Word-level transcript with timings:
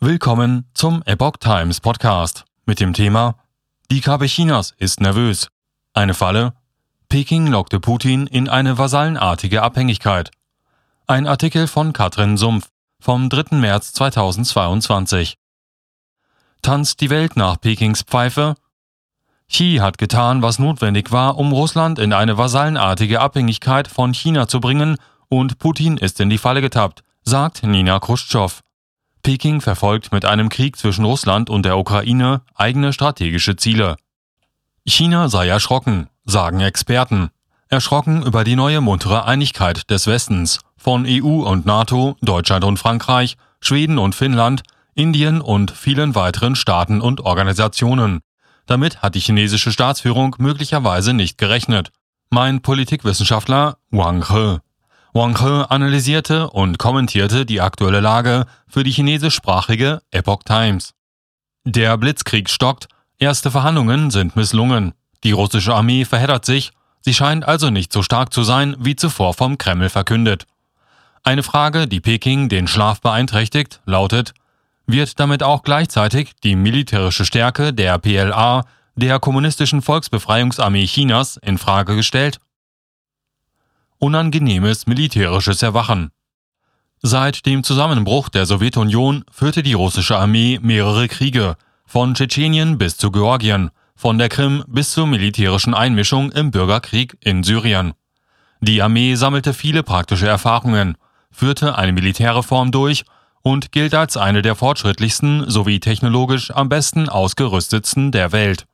Willkommen 0.00 0.64
zum 0.74 1.02
Epoch 1.06 1.38
Times 1.40 1.80
Podcast 1.80 2.44
mit 2.66 2.78
dem 2.78 2.92
Thema 2.92 3.34
Die 3.90 4.00
KP 4.00 4.28
Chinas 4.28 4.72
ist 4.78 5.00
nervös. 5.00 5.48
Eine 5.92 6.14
Falle? 6.14 6.52
Peking 7.08 7.48
lockte 7.48 7.80
Putin 7.80 8.28
in 8.28 8.48
eine 8.48 8.78
vasallenartige 8.78 9.60
Abhängigkeit. 9.60 10.30
Ein 11.08 11.26
Artikel 11.26 11.66
von 11.66 11.92
Katrin 11.92 12.36
Sumpf 12.36 12.68
vom 13.00 13.28
3. 13.28 13.56
März 13.56 13.92
2022. 13.94 15.34
Tanzt 16.62 17.00
die 17.00 17.10
Welt 17.10 17.34
nach 17.34 17.60
Pekings 17.60 18.02
Pfeife? 18.02 18.54
Xi 19.48 19.78
hat 19.80 19.98
getan, 19.98 20.42
was 20.42 20.60
notwendig 20.60 21.10
war, 21.10 21.36
um 21.36 21.50
Russland 21.50 21.98
in 21.98 22.12
eine 22.12 22.38
vasallenartige 22.38 23.20
Abhängigkeit 23.20 23.88
von 23.88 24.14
China 24.14 24.46
zu 24.46 24.60
bringen, 24.60 24.96
und 25.28 25.58
Putin 25.58 25.96
ist 25.96 26.20
in 26.20 26.30
die 26.30 26.38
Falle 26.38 26.60
getappt, 26.60 27.02
sagt 27.24 27.64
Nina 27.64 27.98
Khrushchev. 27.98 28.60
Peking 29.22 29.60
verfolgt 29.60 30.12
mit 30.12 30.24
einem 30.24 30.48
Krieg 30.48 30.76
zwischen 30.76 31.04
Russland 31.04 31.50
und 31.50 31.64
der 31.64 31.78
Ukraine 31.78 32.42
eigene 32.54 32.92
strategische 32.92 33.56
Ziele. 33.56 33.96
China 34.86 35.28
sei 35.28 35.48
erschrocken, 35.48 36.08
sagen 36.24 36.60
Experten. 36.60 37.30
Erschrocken 37.68 38.22
über 38.22 38.44
die 38.44 38.56
neue 38.56 38.80
muntere 38.80 39.26
Einigkeit 39.26 39.90
des 39.90 40.06
Westens 40.06 40.60
von 40.76 41.04
EU 41.06 41.42
und 41.46 41.66
NATO, 41.66 42.16
Deutschland 42.22 42.64
und 42.64 42.78
Frankreich, 42.78 43.36
Schweden 43.60 43.98
und 43.98 44.14
Finnland, 44.14 44.62
Indien 44.94 45.40
und 45.40 45.70
vielen 45.70 46.14
weiteren 46.14 46.56
Staaten 46.56 47.00
und 47.00 47.20
Organisationen. 47.20 48.20
Damit 48.66 49.02
hat 49.02 49.14
die 49.14 49.20
chinesische 49.20 49.72
Staatsführung 49.72 50.36
möglicherweise 50.38 51.12
nicht 51.12 51.38
gerechnet. 51.38 51.90
Mein 52.30 52.62
Politikwissenschaftler 52.62 53.78
Wang 53.90 54.26
He. 54.28 54.58
Wang 55.12 55.38
He 55.38 55.64
analysierte 55.68 56.50
und 56.50 56.78
kommentierte 56.78 57.46
die 57.46 57.60
aktuelle 57.60 58.00
Lage 58.00 58.46
für 58.68 58.84
die 58.84 58.90
chinesischsprachige 58.90 60.02
Epoch 60.10 60.42
Times. 60.44 60.94
Der 61.64 61.96
Blitzkrieg 61.96 62.50
stockt, 62.50 62.88
erste 63.18 63.50
Verhandlungen 63.50 64.10
sind 64.10 64.36
misslungen, 64.36 64.92
die 65.24 65.32
russische 65.32 65.74
Armee 65.74 66.04
verheddert 66.04 66.44
sich, 66.44 66.72
sie 67.00 67.14
scheint 67.14 67.46
also 67.46 67.70
nicht 67.70 67.92
so 67.92 68.02
stark 68.02 68.32
zu 68.32 68.42
sein, 68.42 68.76
wie 68.78 68.96
zuvor 68.96 69.34
vom 69.34 69.58
Kreml 69.58 69.88
verkündet. 69.88 70.46
Eine 71.24 71.42
Frage, 71.42 71.88
die 71.88 72.00
Peking 72.00 72.48
den 72.48 72.68
Schlaf 72.68 73.00
beeinträchtigt, 73.00 73.80
lautet, 73.86 74.34
wird 74.86 75.18
damit 75.20 75.42
auch 75.42 75.62
gleichzeitig 75.62 76.32
die 76.42 76.56
militärische 76.56 77.24
Stärke 77.24 77.74
der 77.74 77.98
PLA, 77.98 78.64
der 78.94 79.18
Kommunistischen 79.20 79.82
Volksbefreiungsarmee 79.82 80.86
Chinas, 80.86 81.36
in 81.36 81.58
Frage 81.58 81.96
gestellt? 81.96 82.38
Unangenehmes 84.00 84.86
militärisches 84.86 85.62
Erwachen. 85.62 86.10
Seit 87.02 87.46
dem 87.46 87.64
Zusammenbruch 87.64 88.28
der 88.28 88.46
Sowjetunion 88.46 89.24
führte 89.30 89.64
die 89.64 89.72
russische 89.72 90.16
Armee 90.16 90.60
mehrere 90.62 91.08
Kriege, 91.08 91.56
von 91.84 92.14
Tschetschenien 92.14 92.78
bis 92.78 92.96
zu 92.96 93.10
Georgien, 93.10 93.70
von 93.96 94.18
der 94.18 94.28
Krim 94.28 94.62
bis 94.68 94.92
zur 94.92 95.08
militärischen 95.08 95.74
Einmischung 95.74 96.30
im 96.30 96.52
Bürgerkrieg 96.52 97.16
in 97.20 97.42
Syrien. 97.42 97.94
Die 98.60 98.82
Armee 98.82 99.16
sammelte 99.16 99.52
viele 99.52 99.82
praktische 99.82 100.28
Erfahrungen, 100.28 100.96
führte 101.32 101.76
eine 101.76 101.92
Militärreform 101.92 102.70
durch 102.70 103.04
und 103.42 103.72
gilt 103.72 103.94
als 103.94 104.16
eine 104.16 104.42
der 104.42 104.54
fortschrittlichsten 104.54 105.50
sowie 105.50 105.80
technologisch 105.80 106.52
am 106.52 106.68
besten 106.68 107.08
ausgerüstetsten 107.08 108.12
der 108.12 108.30
Welt. 108.30 108.66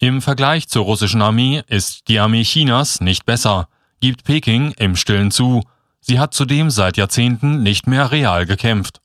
Im 0.00 0.20
Vergleich 0.20 0.68
zur 0.68 0.84
russischen 0.84 1.22
Armee 1.22 1.62
ist 1.68 2.08
die 2.08 2.18
Armee 2.18 2.42
Chinas 2.42 3.00
nicht 3.00 3.24
besser, 3.24 3.68
gibt 4.00 4.24
Peking 4.24 4.72
im 4.72 4.96
stillen 4.96 5.30
zu, 5.30 5.62
sie 6.00 6.18
hat 6.18 6.34
zudem 6.34 6.70
seit 6.70 6.96
Jahrzehnten 6.96 7.62
nicht 7.62 7.86
mehr 7.86 8.10
real 8.10 8.46
gekämpft. 8.46 9.00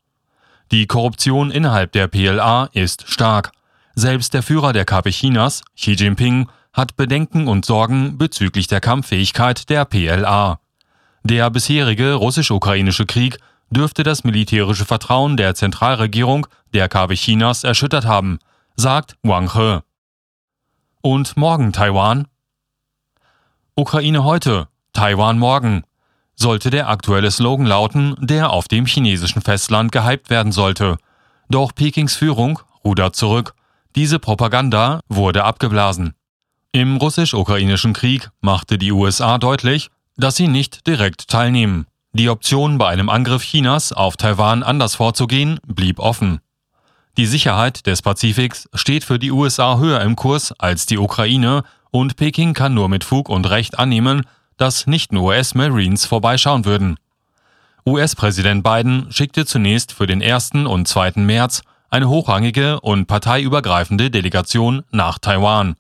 Die 0.72 0.88
Korruption 0.88 1.52
innerhalb 1.52 1.92
der 1.92 2.08
PLA 2.08 2.70
ist 2.74 3.08
stark. 3.08 3.52
Selbst 3.96 4.34
der 4.34 4.44
Führer 4.44 4.74
der 4.74 4.86
KP 4.86 5.12
Chinas, 5.12 5.64
Xi 5.76 5.92
Jinping, 5.92 6.50
hat 6.74 6.96
Bedenken 6.96 7.48
und 7.48 7.66
Sorgen 7.66 8.18
bezüglich 8.18 8.68
der 8.68 8.82
Kampffähigkeit 8.82 9.70
der 9.70 9.86
PLA. 9.86 10.60
Der 11.24 11.50
bisherige 11.50 12.16
russisch-ukrainische 12.16 13.06
Krieg 13.06 13.38
dürfte 13.70 14.04
das 14.04 14.24
militärische 14.24 14.86
Vertrauen 14.86 15.38
der 15.38 15.56
Zentralregierung 15.56 16.48
der 16.74 16.90
KW 16.90 17.16
Chinas 17.16 17.64
erschüttert 17.64 18.06
haben, 18.06 18.40
sagt 18.76 19.16
Wang 19.22 19.54
He. 19.54 19.80
Und 21.02 21.38
morgen 21.38 21.72
Taiwan? 21.72 22.28
Ukraine 23.76 24.24
heute, 24.24 24.68
Taiwan 24.94 25.40
morgen, 25.40 25.84
sollte 26.36 26.70
der 26.70 26.88
aktuelle 26.90 27.32
Slogan 27.32 27.66
lauten, 27.66 28.16
der 28.20 28.52
auf 28.52 28.68
dem 28.68 28.86
chinesischen 28.86 29.42
Festland 29.42 29.92
gehypt 29.92 30.30
werden 30.30 30.52
sollte. 30.52 30.98
Doch 31.50 31.74
Pekings 31.74 32.16
Führung 32.16 32.60
rudert 32.84 33.16
zurück. 33.16 33.54
Diese 33.96 34.20
Propaganda 34.20 35.02
wurde 35.08 35.44
abgeblasen. 35.44 36.14
Im 36.72 36.98
russisch-ukrainischen 36.98 37.94
Krieg 37.94 38.30
machte 38.42 38.78
die 38.78 38.92
USA 38.92 39.38
deutlich, 39.38 39.90
dass 40.18 40.36
sie 40.36 40.48
nicht 40.48 40.88
direkt 40.88 41.28
teilnehmen. 41.28 41.86
Die 42.14 42.30
Option, 42.30 42.78
bei 42.78 42.90
einem 42.90 43.10
Angriff 43.10 43.44
Chinas 43.44 43.94
auf 43.94 44.18
Taiwan 44.18 44.64
anders 44.64 44.96
vorzugehen, 44.96 45.60
blieb 45.66 46.00
offen. 46.00 46.40
Die 47.18 47.26
Sicherheit 47.28 47.86
des 47.86 48.02
Pazifiks 48.02 48.68
steht 48.74 49.04
für 49.04 49.20
die 49.20 49.32
USA 49.32 49.78
höher 49.78 50.02
im 50.02 50.16
Kurs 50.16 50.52
als 50.60 50.88
die 50.88 50.98
Ukraine 50.98 51.64
und 51.92 52.16
Peking 52.16 52.56
kann 52.56 52.74
nur 52.74 52.90
mit 52.90 53.04
Fug 53.04 53.30
und 53.30 53.48
Recht 53.50 53.78
annehmen, 53.78 54.24
dass 54.64 54.88
nicht 54.88 55.12
nur 55.12 55.24
US-Marines 55.24 56.06
vorbeischauen 56.06 56.64
würden. 56.64 56.96
US-Präsident 57.86 58.64
Biden 58.64 59.12
schickte 59.12 59.46
zunächst 59.46 59.92
für 59.92 60.08
den 60.08 60.24
1. 60.24 60.52
und 60.68 60.88
2. 60.88 61.16
März 61.18 61.64
eine 61.90 62.08
hochrangige 62.08 62.80
und 62.80 63.06
parteiübergreifende 63.06 64.10
Delegation 64.10 64.84
nach 64.90 65.20
Taiwan. 65.20 65.76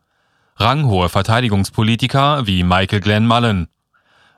Ranghohe 0.57 1.07
Verteidigungspolitiker 1.07 2.45
wie 2.45 2.63
Michael 2.63 2.99
Glenn 2.99 3.25
Mullen, 3.25 3.69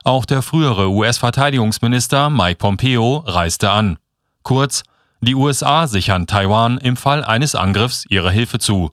auch 0.04 0.24
der 0.24 0.42
frühere 0.42 0.90
US-Verteidigungsminister 0.90 2.30
Mike 2.30 2.58
Pompeo 2.58 3.24
reiste 3.26 3.72
an. 3.72 3.98
Kurz, 4.44 4.84
die 5.20 5.34
USA 5.34 5.88
sichern 5.88 6.28
Taiwan 6.28 6.78
im 6.78 6.96
Fall 6.96 7.24
eines 7.24 7.56
Angriffs 7.56 8.04
ihre 8.08 8.30
Hilfe 8.30 8.60
zu. 8.60 8.92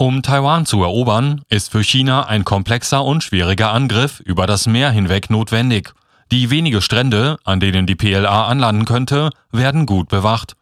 Um 0.00 0.22
Taiwan 0.22 0.64
zu 0.64 0.82
erobern, 0.82 1.42
ist 1.50 1.72
für 1.72 1.84
China 1.84 2.26
ein 2.26 2.42
komplexer 2.42 3.04
und 3.04 3.22
schwieriger 3.22 3.70
Angriff 3.70 4.20
über 4.20 4.46
das 4.46 4.66
Meer 4.66 4.90
hinweg 4.90 5.28
notwendig. 5.28 5.92
Die 6.32 6.48
wenige 6.48 6.80
Strände, 6.80 7.36
an 7.44 7.60
denen 7.60 7.84
die 7.84 7.96
PLA 7.96 8.46
anlanden 8.46 8.86
könnte, 8.86 9.28
werden 9.52 9.84
gut 9.84 10.08
bewacht. 10.08 10.56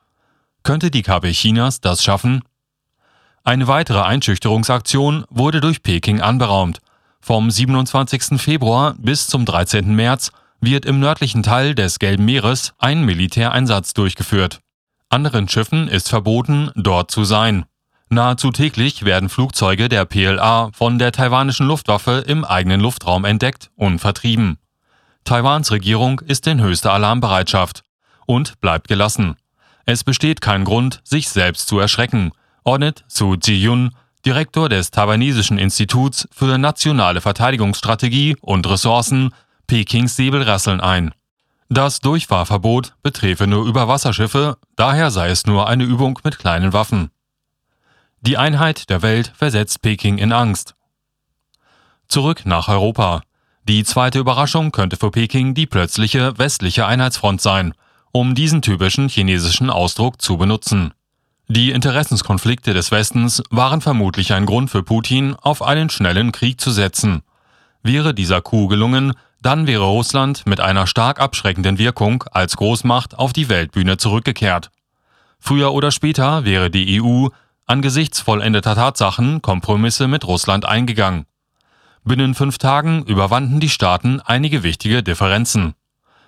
Könnte 0.64 0.90
die 0.90 1.02
KP 1.02 1.30
Chinas 1.30 1.80
das 1.80 2.02
schaffen? 2.02 2.42
Eine 3.44 3.68
weitere 3.68 4.00
Einschüchterungsaktion 4.00 5.24
wurde 5.30 5.60
durch 5.60 5.84
Peking 5.84 6.20
anberaumt. 6.20 6.80
Vom 7.20 7.48
27. 7.48 8.42
Februar 8.42 8.96
bis 8.98 9.28
zum 9.28 9.44
13. 9.44 9.94
März 9.94 10.32
wird 10.60 10.84
im 10.84 10.98
nördlichen 10.98 11.44
Teil 11.44 11.76
des 11.76 12.00
Gelben 12.00 12.24
Meeres 12.24 12.74
ein 12.78 13.04
Militäreinsatz 13.04 13.94
durchgeführt. 13.94 14.58
Anderen 15.10 15.48
Schiffen 15.48 15.86
ist 15.86 16.08
verboten, 16.08 16.72
dort 16.74 17.12
zu 17.12 17.22
sein. 17.22 17.66
Nahezu 18.10 18.50
täglich 18.50 19.04
werden 19.04 19.28
Flugzeuge 19.28 19.90
der 19.90 20.06
PLA 20.06 20.70
von 20.72 20.98
der 20.98 21.12
taiwanischen 21.12 21.66
Luftwaffe 21.66 22.24
im 22.26 22.44
eigenen 22.44 22.80
Luftraum 22.80 23.26
entdeckt 23.26 23.70
und 23.76 23.98
vertrieben. 23.98 24.58
Taiwans 25.24 25.70
Regierung 25.70 26.20
ist 26.20 26.46
in 26.46 26.62
höchster 26.62 26.92
Alarmbereitschaft 26.92 27.82
und 28.24 28.60
bleibt 28.60 28.88
gelassen. 28.88 29.36
Es 29.84 30.04
besteht 30.04 30.40
kein 30.40 30.64
Grund, 30.64 31.00
sich 31.04 31.28
selbst 31.28 31.68
zu 31.68 31.78
erschrecken, 31.78 32.32
ordnet 32.64 33.04
Su 33.08 33.34
Ji-yun, 33.34 33.94
Direktor 34.24 34.70
des 34.70 34.90
Taiwanesischen 34.90 35.58
Instituts 35.58 36.28
für 36.32 36.56
nationale 36.56 37.20
Verteidigungsstrategie 37.20 38.36
und 38.40 38.68
Ressourcen, 38.68 39.34
Pekings 39.66 40.16
Säbelrasseln 40.16 40.80
ein. 40.80 41.12
Das 41.68 42.00
Durchfahrverbot 42.00 42.94
betrefe 43.02 43.46
nur 43.46 43.66
Überwasserschiffe, 43.66 44.56
daher 44.76 45.10
sei 45.10 45.28
es 45.28 45.46
nur 45.46 45.68
eine 45.68 45.84
Übung 45.84 46.18
mit 46.24 46.38
kleinen 46.38 46.72
Waffen. 46.72 47.10
Die 48.20 48.36
Einheit 48.36 48.90
der 48.90 49.02
Welt 49.02 49.32
versetzt 49.36 49.80
Peking 49.80 50.18
in 50.18 50.32
Angst. 50.32 50.74
Zurück 52.08 52.46
nach 52.46 52.68
Europa. 52.68 53.22
Die 53.62 53.84
zweite 53.84 54.18
Überraschung 54.18 54.72
könnte 54.72 54.96
für 54.96 55.12
Peking 55.12 55.54
die 55.54 55.66
plötzliche 55.66 56.36
westliche 56.36 56.86
Einheitsfront 56.86 57.40
sein, 57.40 57.74
um 58.10 58.34
diesen 58.34 58.60
typischen 58.60 59.08
chinesischen 59.08 59.70
Ausdruck 59.70 60.20
zu 60.20 60.36
benutzen. 60.36 60.92
Die 61.46 61.70
Interessenskonflikte 61.70 62.74
des 62.74 62.90
Westens 62.90 63.42
waren 63.50 63.80
vermutlich 63.80 64.32
ein 64.32 64.46
Grund 64.46 64.70
für 64.70 64.82
Putin, 64.82 65.36
auf 65.40 65.62
einen 65.62 65.88
schnellen 65.88 66.32
Krieg 66.32 66.60
zu 66.60 66.72
setzen. 66.72 67.22
Wäre 67.84 68.14
dieser 68.14 68.40
Coup 68.42 68.68
gelungen, 68.68 69.12
dann 69.40 69.68
wäre 69.68 69.84
Russland 69.84 70.44
mit 70.44 70.58
einer 70.58 70.88
stark 70.88 71.20
abschreckenden 71.20 71.78
Wirkung 71.78 72.24
als 72.32 72.56
Großmacht 72.56 73.16
auf 73.16 73.32
die 73.32 73.48
Weltbühne 73.48 73.96
zurückgekehrt. 73.96 74.70
Früher 75.38 75.72
oder 75.72 75.92
später 75.92 76.44
wäre 76.44 76.68
die 76.68 77.00
EU 77.00 77.28
angesichts 77.68 78.20
vollendeter 78.20 78.74
Tatsachen 78.74 79.42
Kompromisse 79.42 80.08
mit 80.08 80.26
Russland 80.26 80.64
eingegangen. 80.66 81.26
Binnen 82.02 82.34
fünf 82.34 82.58
Tagen 82.58 83.04
überwanden 83.04 83.60
die 83.60 83.68
Staaten 83.68 84.20
einige 84.20 84.62
wichtige 84.62 85.02
Differenzen. 85.02 85.74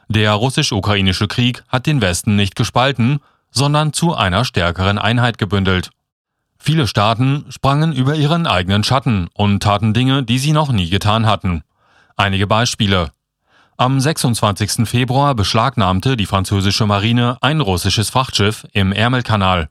Der 0.08 0.32
russisch-ukrainische 0.32 1.28
Krieg 1.28 1.64
hat 1.68 1.86
den 1.86 2.00
Westen 2.00 2.36
nicht 2.36 2.56
gespalten, 2.56 3.20
sondern 3.50 3.92
zu 3.92 4.14
einer 4.14 4.44
stärkeren 4.44 4.98
Einheit 4.98 5.38
gebündelt. 5.38 5.90
Viele 6.58 6.86
Staaten 6.86 7.46
sprangen 7.48 7.94
über 7.94 8.14
ihren 8.14 8.46
eigenen 8.46 8.84
Schatten 8.84 9.28
und 9.32 9.62
taten 9.62 9.94
Dinge, 9.94 10.22
die 10.22 10.38
sie 10.38 10.52
noch 10.52 10.70
nie 10.70 10.90
getan 10.90 11.26
hatten. 11.26 11.62
Einige 12.16 12.46
Beispiele. 12.46 13.12
Am 13.78 13.98
26. 13.98 14.86
Februar 14.86 15.34
beschlagnahmte 15.34 16.18
die 16.18 16.26
französische 16.26 16.84
Marine 16.84 17.38
ein 17.40 17.62
russisches 17.62 18.10
Frachtschiff 18.10 18.66
im 18.72 18.92
Ärmelkanal. 18.92 19.70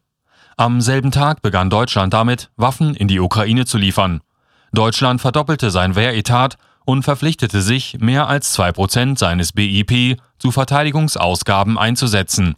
Am 0.59 0.81
selben 0.81 1.11
Tag 1.11 1.41
begann 1.41 1.69
Deutschland 1.69 2.13
damit, 2.13 2.49
Waffen 2.57 2.93
in 2.93 3.07
die 3.07 3.21
Ukraine 3.21 3.65
zu 3.65 3.77
liefern. 3.77 4.19
Deutschland 4.73 5.21
verdoppelte 5.21 5.71
sein 5.71 5.95
Wehretat 5.95 6.57
und 6.83 7.03
verpflichtete 7.03 7.61
sich, 7.61 7.99
mehr 8.01 8.27
als 8.27 8.59
2% 8.59 9.17
seines 9.17 9.53
BIP 9.53 10.19
zu 10.37 10.51
Verteidigungsausgaben 10.51 11.77
einzusetzen. 11.77 12.55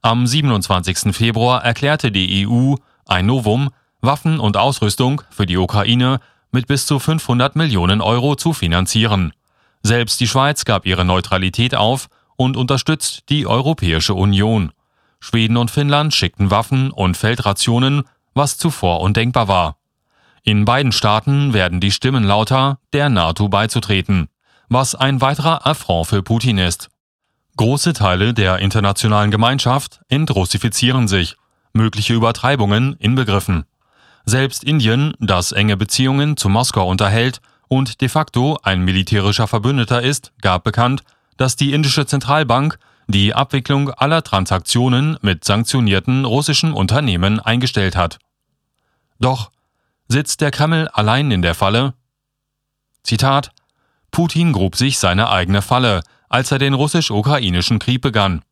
Am 0.00 0.26
27. 0.26 1.14
Februar 1.14 1.62
erklärte 1.62 2.10
die 2.10 2.44
EU 2.44 2.74
ein 3.06 3.26
Novum, 3.26 3.70
Waffen 4.00 4.40
und 4.40 4.56
Ausrüstung 4.56 5.22
für 5.30 5.46
die 5.46 5.58
Ukraine 5.58 6.18
mit 6.50 6.66
bis 6.66 6.86
zu 6.86 6.98
500 6.98 7.54
Millionen 7.54 8.00
Euro 8.00 8.34
zu 8.34 8.52
finanzieren. 8.52 9.32
Selbst 9.84 10.18
die 10.18 10.26
Schweiz 10.26 10.64
gab 10.64 10.86
ihre 10.86 11.04
Neutralität 11.04 11.76
auf 11.76 12.08
und 12.34 12.56
unterstützt 12.56 13.28
die 13.28 13.46
Europäische 13.46 14.14
Union. 14.14 14.72
Schweden 15.22 15.56
und 15.56 15.70
Finnland 15.70 16.12
schickten 16.12 16.50
Waffen 16.50 16.90
und 16.90 17.16
Feldrationen, 17.16 18.02
was 18.34 18.58
zuvor 18.58 19.00
undenkbar 19.00 19.46
war. 19.46 19.76
In 20.42 20.64
beiden 20.64 20.90
Staaten 20.90 21.54
werden 21.54 21.78
die 21.78 21.92
Stimmen 21.92 22.24
lauter, 22.24 22.80
der 22.92 23.08
NATO 23.08 23.48
beizutreten, 23.48 24.28
was 24.68 24.96
ein 24.96 25.20
weiterer 25.20 25.64
Affront 25.64 26.08
für 26.08 26.24
Putin 26.24 26.58
ist. 26.58 26.88
Große 27.56 27.92
Teile 27.92 28.34
der 28.34 28.58
internationalen 28.58 29.30
Gemeinschaft 29.30 30.00
entrussifizieren 30.08 31.06
sich, 31.06 31.36
mögliche 31.72 32.14
Übertreibungen 32.14 32.96
inbegriffen. 32.98 33.64
Selbst 34.24 34.64
Indien, 34.64 35.14
das 35.20 35.52
enge 35.52 35.76
Beziehungen 35.76 36.36
zu 36.36 36.48
Moskau 36.48 36.88
unterhält, 36.88 37.40
und 37.68 38.00
de 38.00 38.08
facto 38.08 38.58
ein 38.64 38.82
militärischer 38.82 39.46
Verbündeter 39.46 40.02
ist, 40.02 40.32
gab 40.42 40.64
bekannt, 40.64 41.04
dass 41.36 41.54
die 41.54 41.72
indische 41.72 42.06
Zentralbank 42.06 42.76
die 43.12 43.34
Abwicklung 43.34 43.90
aller 43.90 44.22
Transaktionen 44.22 45.18
mit 45.22 45.44
sanktionierten 45.44 46.24
russischen 46.24 46.72
Unternehmen 46.72 47.40
eingestellt 47.40 47.96
hat. 47.96 48.18
Doch 49.20 49.50
sitzt 50.08 50.40
der 50.40 50.50
Kreml 50.50 50.88
allein 50.88 51.30
in 51.30 51.42
der 51.42 51.54
Falle? 51.54 51.94
Zitat 53.02 53.52
Putin 54.10 54.52
grub 54.52 54.76
sich 54.76 54.98
seine 54.98 55.30
eigene 55.30 55.62
Falle, 55.62 56.02
als 56.28 56.50
er 56.50 56.58
den 56.58 56.74
russisch-ukrainischen 56.74 57.78
Krieg 57.78 58.00
begann. 58.00 58.42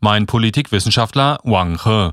Mein 0.00 0.26
Politikwissenschaftler 0.26 1.38
Wang 1.44 1.82
He. 1.82 2.10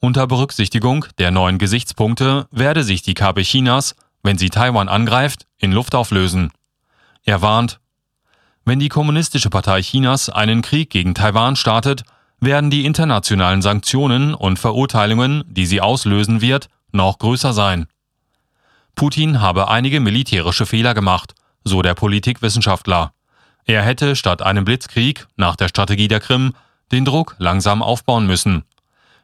Unter 0.00 0.26
Berücksichtigung 0.26 1.06
der 1.18 1.30
neuen 1.30 1.58
Gesichtspunkte 1.58 2.46
werde 2.50 2.84
sich 2.84 3.02
die 3.02 3.14
KP 3.14 3.42
Chinas 3.42 3.94
wenn 4.26 4.36
sie 4.36 4.50
Taiwan 4.50 4.88
angreift, 4.88 5.46
in 5.56 5.72
Luft 5.72 5.94
auflösen. 5.94 6.52
Er 7.22 7.42
warnt, 7.42 7.80
wenn 8.66 8.80
die 8.80 8.88
Kommunistische 8.88 9.48
Partei 9.48 9.80
Chinas 9.80 10.28
einen 10.28 10.60
Krieg 10.60 10.90
gegen 10.90 11.14
Taiwan 11.14 11.54
startet, 11.54 12.02
werden 12.40 12.68
die 12.68 12.84
internationalen 12.84 13.62
Sanktionen 13.62 14.34
und 14.34 14.58
Verurteilungen, 14.58 15.44
die 15.46 15.66
sie 15.66 15.80
auslösen 15.80 16.40
wird, 16.40 16.68
noch 16.90 17.18
größer 17.18 17.52
sein. 17.52 17.86
Putin 18.96 19.40
habe 19.40 19.68
einige 19.68 20.00
militärische 20.00 20.66
Fehler 20.66 20.94
gemacht, 20.94 21.34
so 21.62 21.80
der 21.80 21.94
Politikwissenschaftler. 21.94 23.12
Er 23.66 23.82
hätte 23.82 24.16
statt 24.16 24.42
einem 24.42 24.64
Blitzkrieg 24.64 25.26
nach 25.36 25.54
der 25.54 25.68
Strategie 25.68 26.08
der 26.08 26.20
Krim 26.20 26.52
den 26.90 27.04
Druck 27.04 27.36
langsam 27.38 27.82
aufbauen 27.82 28.26
müssen. 28.26 28.64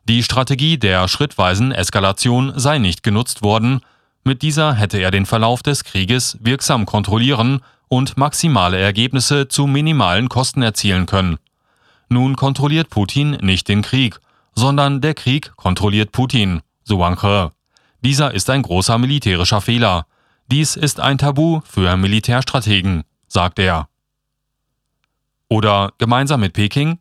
Die 0.08 0.22
Strategie 0.22 0.78
der 0.78 1.08
schrittweisen 1.08 1.72
Eskalation 1.72 2.52
sei 2.56 2.78
nicht 2.78 3.02
genutzt 3.02 3.42
worden, 3.42 3.80
mit 4.24 4.42
dieser 4.42 4.74
hätte 4.74 4.98
er 4.98 5.10
den 5.10 5.26
Verlauf 5.26 5.64
des 5.64 5.82
Krieges 5.82 6.38
wirksam 6.40 6.86
kontrollieren 6.86 7.60
und 7.92 8.16
maximale 8.16 8.78
Ergebnisse 8.78 9.48
zu 9.48 9.66
minimalen 9.66 10.30
Kosten 10.30 10.62
erzielen 10.62 11.04
können. 11.04 11.36
Nun 12.08 12.36
kontrolliert 12.36 12.88
Putin 12.88 13.32
nicht 13.42 13.68
den 13.68 13.82
Krieg, 13.82 14.18
sondern 14.54 15.02
der 15.02 15.12
Krieg 15.12 15.54
kontrolliert 15.56 16.10
Putin, 16.10 16.62
so 16.84 16.98
Wang 16.98 17.20
He. 17.20 17.50
Dieser 18.00 18.32
ist 18.32 18.48
ein 18.48 18.62
großer 18.62 18.96
militärischer 18.96 19.60
Fehler. 19.60 20.06
Dies 20.46 20.74
ist 20.74 21.00
ein 21.00 21.18
Tabu 21.18 21.60
für 21.68 21.94
Militärstrategen, 21.98 23.04
sagt 23.28 23.58
er. 23.58 23.88
Oder 25.50 25.92
gemeinsam 25.98 26.40
mit 26.40 26.54
Peking? 26.54 26.98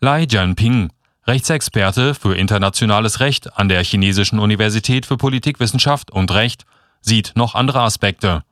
Lai 0.00 0.22
Jianping, 0.22 0.90
Rechtsexperte 1.26 2.14
für 2.14 2.34
internationales 2.34 3.20
Recht 3.20 3.58
an 3.58 3.68
der 3.68 3.84
Chinesischen 3.84 4.38
Universität 4.38 5.04
für 5.04 5.18
Politikwissenschaft 5.18 6.10
und 6.10 6.30
Recht, 6.30 6.64
sieht 7.02 7.34
noch 7.36 7.54
andere 7.54 7.82
Aspekte. 7.82 8.42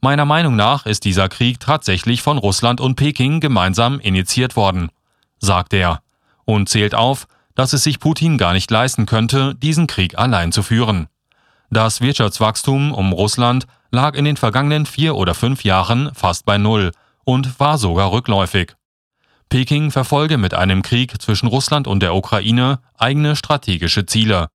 Meiner 0.00 0.24
Meinung 0.24 0.54
nach 0.54 0.86
ist 0.86 1.04
dieser 1.04 1.28
Krieg 1.28 1.58
tatsächlich 1.58 2.22
von 2.22 2.38
Russland 2.38 2.80
und 2.80 2.94
Peking 2.94 3.40
gemeinsam 3.40 3.98
initiiert 3.98 4.54
worden, 4.54 4.90
sagt 5.38 5.72
er 5.74 6.02
und 6.44 6.68
zählt 6.68 6.94
auf, 6.94 7.26
dass 7.56 7.72
es 7.72 7.82
sich 7.82 7.98
Putin 7.98 8.38
gar 8.38 8.52
nicht 8.52 8.70
leisten 8.70 9.06
könnte, 9.06 9.56
diesen 9.56 9.88
Krieg 9.88 10.16
allein 10.16 10.52
zu 10.52 10.62
führen. 10.62 11.08
Das 11.70 12.00
Wirtschaftswachstum 12.00 12.94
um 12.94 13.12
Russland 13.12 13.66
lag 13.90 14.14
in 14.14 14.24
den 14.24 14.36
vergangenen 14.36 14.86
vier 14.86 15.16
oder 15.16 15.34
fünf 15.34 15.64
Jahren 15.64 16.10
fast 16.14 16.46
bei 16.46 16.58
Null 16.58 16.92
und 17.24 17.58
war 17.58 17.76
sogar 17.76 18.12
rückläufig. 18.12 18.74
Peking 19.48 19.90
verfolge 19.90 20.38
mit 20.38 20.54
einem 20.54 20.82
Krieg 20.82 21.20
zwischen 21.20 21.48
Russland 21.48 21.88
und 21.88 22.00
der 22.00 22.14
Ukraine 22.14 22.78
eigene 22.96 23.34
strategische 23.34 24.06
Ziele. 24.06 24.48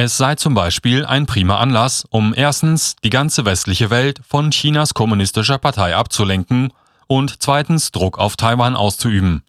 Es 0.00 0.16
sei 0.16 0.36
zum 0.36 0.54
Beispiel 0.54 1.04
ein 1.04 1.26
prima 1.26 1.56
Anlass, 1.56 2.06
um 2.10 2.32
erstens 2.32 2.94
die 3.02 3.10
ganze 3.10 3.44
westliche 3.44 3.90
Welt 3.90 4.20
von 4.24 4.52
Chinas 4.52 4.94
kommunistischer 4.94 5.58
Partei 5.58 5.96
abzulenken 5.96 6.72
und 7.08 7.42
zweitens 7.42 7.90
Druck 7.90 8.16
auf 8.16 8.36
Taiwan 8.36 8.76
auszuüben. 8.76 9.42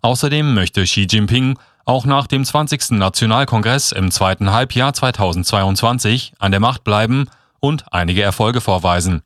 Außerdem 0.00 0.54
möchte 0.54 0.84
Xi 0.84 1.06
Jinping 1.10 1.58
auch 1.84 2.06
nach 2.06 2.26
dem 2.26 2.46
20. 2.46 2.92
Nationalkongress 2.92 3.92
im 3.92 4.10
zweiten 4.10 4.52
Halbjahr 4.52 4.94
2022 4.94 6.32
an 6.38 6.50
der 6.50 6.60
Macht 6.60 6.82
bleiben 6.82 7.28
und 7.60 7.84
einige 7.92 8.22
Erfolge 8.22 8.62
vorweisen. 8.62 9.20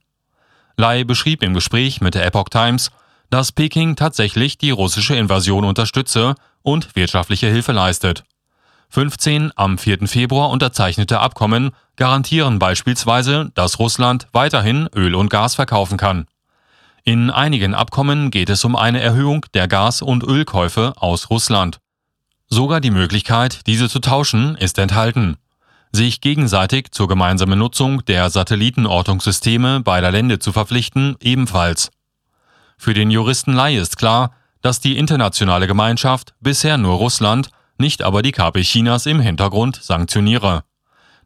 Lai 0.76 1.04
beschrieb 1.04 1.44
im 1.44 1.54
Gespräch 1.54 2.00
mit 2.00 2.16
der 2.16 2.26
Epoch 2.26 2.48
Times, 2.48 2.90
dass 3.30 3.52
Peking 3.52 3.94
tatsächlich 3.94 4.58
die 4.58 4.72
russische 4.72 5.14
Invasion 5.14 5.64
unterstütze 5.64 6.34
und 6.62 6.96
wirtschaftliche 6.96 7.46
Hilfe 7.46 7.70
leistet. 7.70 8.24
15 8.90 9.52
am 9.54 9.76
4. 9.76 10.06
Februar 10.08 10.50
unterzeichnete 10.50 11.20
Abkommen 11.20 11.72
garantieren 11.96 12.58
beispielsweise, 12.58 13.50
dass 13.54 13.78
Russland 13.78 14.28
weiterhin 14.32 14.88
Öl 14.94 15.14
und 15.14 15.28
Gas 15.28 15.54
verkaufen 15.56 15.98
kann. 15.98 16.26
In 17.04 17.30
einigen 17.30 17.74
Abkommen 17.74 18.30
geht 18.30 18.50
es 18.50 18.64
um 18.64 18.76
eine 18.76 19.00
Erhöhung 19.00 19.44
der 19.54 19.68
Gas- 19.68 20.02
und 20.02 20.24
Ölkäufe 20.24 20.94
aus 20.96 21.30
Russland. 21.30 21.80
Sogar 22.48 22.80
die 22.80 22.90
Möglichkeit, 22.90 23.66
diese 23.66 23.90
zu 23.90 23.98
tauschen, 23.98 24.56
ist 24.56 24.78
enthalten. 24.78 25.36
Sich 25.92 26.20
gegenseitig 26.20 26.90
zur 26.90 27.08
gemeinsamen 27.08 27.58
Nutzung 27.58 28.04
der 28.06 28.30
Satellitenortungssysteme 28.30 29.80
beider 29.80 30.10
Länder 30.10 30.40
zu 30.40 30.52
verpflichten, 30.52 31.16
ebenfalls. 31.20 31.90
Für 32.78 32.94
den 32.94 33.10
Juristen 33.10 33.52
Lai 33.52 33.76
ist 33.76 33.98
klar, 33.98 34.32
dass 34.62 34.80
die 34.80 34.96
internationale 34.96 35.66
Gemeinschaft 35.66 36.34
bisher 36.40 36.78
nur 36.78 36.96
Russland, 36.96 37.50
nicht 37.78 38.02
aber 38.02 38.22
die 38.22 38.32
KP 38.32 38.62
Chinas 38.62 39.06
im 39.06 39.20
Hintergrund 39.20 39.78
sanktioniere. 39.82 40.64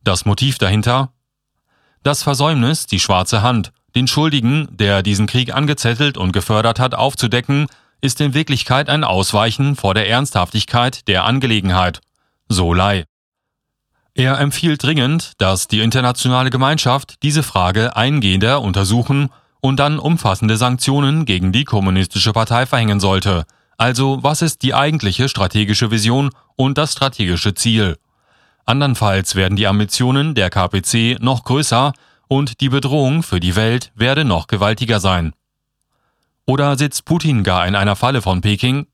Das 0.04 0.24
Motiv 0.24 0.58
dahinter? 0.58 1.12
Das 2.02 2.22
Versäumnis, 2.22 2.86
die 2.86 3.00
schwarze 3.00 3.42
Hand, 3.42 3.72
den 3.94 4.06
Schuldigen, 4.06 4.68
der 4.70 5.02
diesen 5.02 5.26
Krieg 5.26 5.54
angezettelt 5.54 6.16
und 6.16 6.32
gefördert 6.32 6.80
hat, 6.80 6.94
aufzudecken, 6.94 7.66
ist 8.00 8.20
in 8.20 8.34
Wirklichkeit 8.34 8.88
ein 8.88 9.04
Ausweichen 9.04 9.76
vor 9.76 9.94
der 9.94 10.08
Ernsthaftigkeit 10.08 11.06
der 11.08 11.24
Angelegenheit. 11.24 12.00
So 12.48 12.74
Lai. 12.74 13.04
Er 14.14 14.38
empfiehlt 14.40 14.82
dringend, 14.82 15.32
dass 15.38 15.68
die 15.68 15.80
internationale 15.80 16.50
Gemeinschaft 16.50 17.22
diese 17.22 17.42
Frage 17.42 17.96
eingehender 17.96 18.60
untersuchen 18.60 19.30
und 19.60 19.78
dann 19.78 19.98
umfassende 19.98 20.56
Sanktionen 20.56 21.24
gegen 21.24 21.52
die 21.52 21.64
Kommunistische 21.64 22.32
Partei 22.32 22.66
verhängen 22.66 23.00
sollte. 23.00 23.44
Also 23.78 24.22
was 24.22 24.42
ist 24.42 24.62
die 24.62 24.74
eigentliche 24.74 25.28
strategische 25.28 25.90
Vision 25.90 26.30
und 26.56 26.78
das 26.78 26.92
strategische 26.92 27.54
Ziel? 27.54 27.98
Andernfalls 28.64 29.34
werden 29.34 29.56
die 29.56 29.66
Ambitionen 29.66 30.34
der 30.34 30.50
KPC 30.50 31.18
noch 31.20 31.44
größer 31.44 31.92
und 32.28 32.60
die 32.60 32.68
Bedrohung 32.68 33.22
für 33.22 33.40
die 33.40 33.56
Welt 33.56 33.92
werde 33.94 34.24
noch 34.24 34.46
gewaltiger 34.46 35.00
sein. 35.00 35.32
Oder 36.46 36.76
sitzt 36.76 37.04
Putin 37.04 37.42
gar 37.44 37.66
in 37.66 37.74
einer 37.74 37.96
Falle 37.96 38.22
von 38.22 38.40
Peking? 38.40 38.86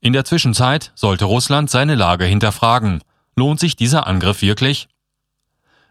In 0.00 0.12
der 0.12 0.24
Zwischenzeit 0.24 0.92
sollte 0.94 1.26
Russland 1.26 1.70
seine 1.70 1.94
Lage 1.94 2.24
hinterfragen. 2.24 3.02
Lohnt 3.36 3.60
sich 3.60 3.76
dieser 3.76 4.06
Angriff 4.06 4.42
wirklich? 4.42 4.88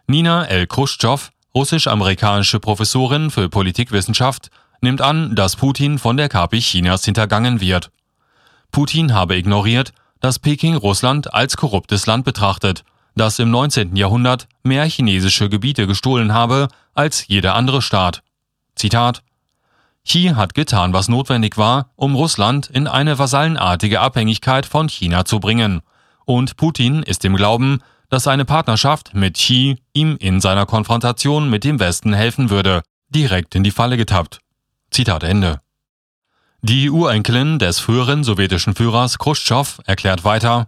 Nina 0.08 0.46
L. 0.46 0.68
Khrushchev 0.68 1.32
russisch-amerikanische 1.56 2.60
Professorin 2.60 3.30
für 3.30 3.50
Politikwissenschaft, 3.50 4.50
nimmt 4.82 5.02
an, 5.02 5.36
dass 5.36 5.56
Putin 5.56 6.00
von 6.00 6.18
der 6.18 6.30
KP 6.30 6.60
Chinas 6.60 7.06
hintergangen 7.06 7.62
wird. 7.62 7.92
Putin 8.72 9.14
habe 9.14 9.36
ignoriert, 9.36 9.94
dass 10.22 10.40
Peking 10.40 10.76
Russland 10.76 11.34
als 11.34 11.58
korruptes 11.58 12.06
Land 12.06 12.24
betrachtet, 12.24 12.86
das 13.16 13.40
im 13.40 13.52
19. 13.52 13.96
Jahrhundert 13.98 14.48
mehr 14.64 14.86
chinesische 14.86 15.50
Gebiete 15.50 15.88
gestohlen 15.88 16.34
habe 16.34 16.70
als 16.94 17.28
jeder 17.28 17.56
andere 17.56 17.82
Staat. 17.82 18.24
Zitat 18.76 19.22
Xi 20.06 20.32
hat 20.36 20.54
getan, 20.54 20.94
was 20.94 21.10
notwendig 21.10 21.58
war, 21.58 21.92
um 21.96 22.16
Russland 22.16 22.68
in 22.68 22.88
eine 22.88 23.20
vasallenartige 23.20 24.00
Abhängigkeit 24.00 24.66
von 24.66 24.90
China 24.90 25.26
zu 25.26 25.40
bringen. 25.40 25.82
Und 26.26 26.58
Putin 26.58 27.04
ist 27.04 27.24
im 27.26 27.36
Glauben, 27.36 27.82
dass 28.10 28.28
eine 28.28 28.46
Partnerschaft 28.46 29.14
mit 29.14 29.36
Xi 29.36 29.78
ihm 29.94 30.18
in 30.20 30.42
seiner 30.42 30.66
Konfrontation 30.66 31.50
mit 31.50 31.64
dem 31.64 31.80
Westen 31.80 32.14
helfen 32.14 32.50
würde, 32.50 32.82
direkt 33.10 33.56
in 33.56 33.64
die 33.64 33.72
Falle 33.72 33.98
getappt. 33.98 34.40
Zitat 34.90 35.24
Ende. 35.24 35.62
Die 36.64 36.92
Urenkelin 36.92 37.58
des 37.58 37.80
früheren 37.80 38.24
sowjetischen 38.24 38.76
Führers 38.76 39.18
Khrushchev 39.18 39.82
erklärt 39.88 40.24
weiter, 40.24 40.68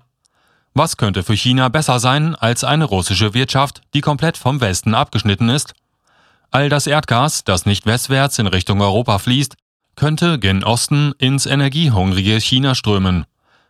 was 0.73 0.97
könnte 0.97 1.21
für 1.21 1.35
China 1.35 1.69
besser 1.69 2.00
sein 2.00 2.33
als 2.33 2.63
eine 2.63 2.85
russische 2.85 3.35
Wirtschaft, 3.35 3.81
die 3.93 4.01
komplett 4.01 4.35
vom 4.35 4.59
Westen 4.59 4.95
abgeschnitten 4.95 5.50
ist? 5.50 5.75
All 6.50 6.67
das 6.67 6.88
Erdgas, 6.88 7.43
das 7.43 7.67
nicht 7.67 7.85
westwärts 7.85 8.39
in 8.39 8.47
Richtung 8.47 8.81
Europa 8.81 9.19
fließt, 9.19 9.55
könnte 9.95 10.39
gen 10.39 10.63
Osten 10.63 11.13
ins 11.19 11.45
energiehungrige 11.45 12.41
China 12.41 12.73
strömen. 12.73 13.27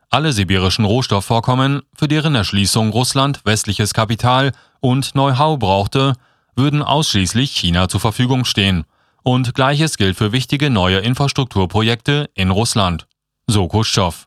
Alle 0.09 0.31
sibirischen 0.31 0.85
Rohstoffvorkommen, 0.85 1.81
für 1.93 2.07
deren 2.07 2.35
Erschließung 2.35 2.91
Russland 2.91 3.41
westliches 3.43 3.93
Kapital 3.93 4.53
und 4.79 5.11
Know-how 5.11 5.59
brauchte, 5.59 6.13
würden 6.55 6.83
ausschließlich 6.83 7.51
China 7.51 7.89
zur 7.89 7.99
Verfügung 7.99 8.45
stehen. 8.45 8.85
Und 9.23 9.55
gleiches 9.55 9.97
gilt 9.97 10.17
für 10.17 10.33
wichtige 10.33 10.69
neue 10.69 10.99
Infrastrukturprojekte 10.99 12.29
in 12.33 12.51
Russland. 12.51 13.07
So 13.47 13.69
Khrushchev. 13.69 14.25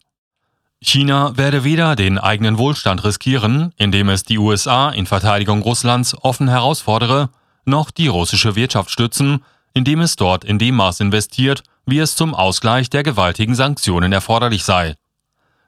China 0.80 1.36
werde 1.36 1.64
weder 1.64 1.96
den 1.96 2.18
eigenen 2.18 2.56
Wohlstand 2.56 3.04
riskieren, 3.04 3.72
indem 3.76 4.08
es 4.08 4.22
die 4.22 4.38
USA 4.38 4.88
in 4.90 5.06
Verteidigung 5.06 5.60
Russlands 5.62 6.16
offen 6.22 6.48
herausfordere, 6.48 7.28
noch 7.66 7.90
die 7.90 8.08
russische 8.08 8.56
Wirtschaft 8.56 8.90
stützen, 8.90 9.44
indem 9.74 10.00
es 10.00 10.16
dort 10.16 10.44
in 10.44 10.58
dem 10.58 10.76
Maß 10.76 11.00
investiert, 11.00 11.62
wie 11.84 11.98
es 11.98 12.16
zum 12.16 12.34
Ausgleich 12.34 12.88
der 12.88 13.02
gewaltigen 13.02 13.54
Sanktionen 13.54 14.12
erforderlich 14.12 14.64
sei. 14.64 14.94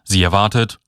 Sie 0.05 0.23
erwartet, 0.23 0.79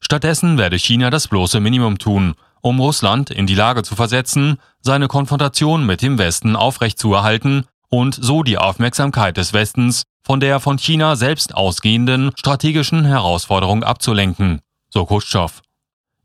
stattdessen 0.00 0.58
werde 0.58 0.78
China 0.78 1.10
das 1.10 1.28
bloße 1.28 1.60
Minimum 1.60 1.98
tun, 1.98 2.34
um 2.60 2.80
Russland 2.80 3.30
in 3.30 3.46
die 3.46 3.54
Lage 3.54 3.82
zu 3.82 3.94
versetzen, 3.96 4.58
seine 4.80 5.08
Konfrontation 5.08 5.84
mit 5.84 6.02
dem 6.02 6.18
Westen 6.18 6.56
aufrechtzuerhalten 6.56 7.66
und 7.88 8.18
so 8.20 8.42
die 8.42 8.58
Aufmerksamkeit 8.58 9.36
des 9.36 9.52
Westens 9.52 10.04
von 10.22 10.40
der 10.40 10.60
von 10.60 10.78
China 10.78 11.16
selbst 11.16 11.54
ausgehenden 11.54 12.32
strategischen 12.36 13.04
Herausforderung 13.04 13.82
abzulenken, 13.82 14.60
so 14.88 15.04
Khrushchev. 15.04 15.60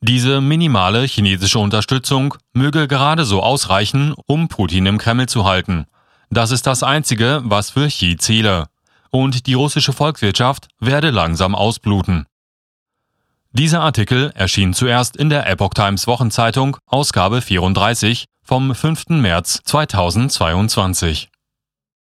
Diese 0.02 0.42
minimale 0.42 1.04
chinesische 1.06 1.58
Unterstützung 1.58 2.36
möge 2.54 2.88
gerade 2.88 3.26
so 3.26 3.42
ausreichen, 3.42 4.14
um 4.28 4.48
Putin 4.48 4.86
im 4.86 4.98
Kreml 5.00 5.28
zu 5.28 5.46
halten. 5.46 5.86
Das 6.30 6.52
ist 6.52 6.68
das 6.68 6.84
Einzige, 6.84 7.42
was 7.44 7.72
für 7.72 7.88
Xi 7.88 8.18
zähle. 8.18 8.68
Und 9.10 9.48
die 9.48 9.54
russische 9.54 9.94
Volkswirtschaft 9.94 10.68
werde 10.80 11.10
langsam 11.10 11.56
ausbluten. 11.56 12.26
Dieser 13.58 13.80
Artikel 13.80 14.34
erschien 14.36 14.74
zuerst 14.74 15.16
in 15.16 15.30
der 15.30 15.48
Epoch 15.48 15.74
Times 15.74 16.08
Wochenzeitung, 16.08 16.76
Ausgabe 16.88 17.42
34 17.42 18.26
vom 18.44 18.76
5. 18.76 19.08
März 19.08 19.62
2022. 19.64 21.30